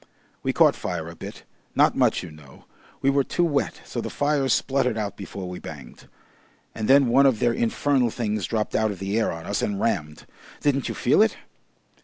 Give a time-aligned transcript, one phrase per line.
[0.41, 1.43] We caught fire a bit
[1.75, 2.65] not much, you know.
[3.03, 6.07] We were too wet, so the fires spluttered out before we banged.
[6.73, 9.79] And then one of their infernal things dropped out of the air on us and
[9.79, 10.25] rammed.
[10.59, 11.37] Didn't you feel it?"